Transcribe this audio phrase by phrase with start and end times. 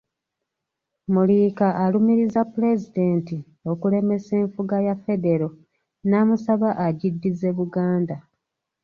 [1.13, 3.37] Muliika alumiriza Pulezidenti
[3.71, 5.49] okulemesa enfuga ya Federo
[6.09, 8.17] namusaba agiddize Buganda.